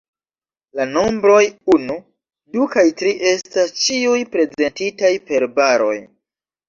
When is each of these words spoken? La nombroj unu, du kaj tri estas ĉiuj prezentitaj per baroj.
La 0.77 0.85
nombroj 0.93 1.41
unu, 1.73 1.97
du 2.55 2.67
kaj 2.77 2.85
tri 3.01 3.13
estas 3.35 3.75
ĉiuj 3.85 4.17
prezentitaj 4.37 5.13
per 5.29 5.47
baroj. 5.61 5.97